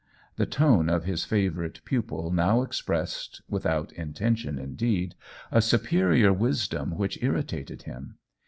[0.37, 5.13] The tone of his favorite pupil now expressed (without intention, indeed)
[5.51, 8.15] a superior wisdom, which irritated him.